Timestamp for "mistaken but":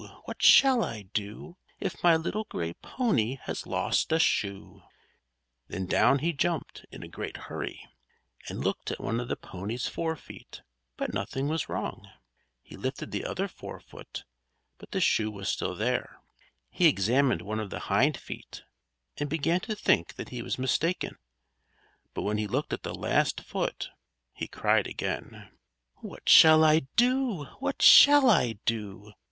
20.57-22.23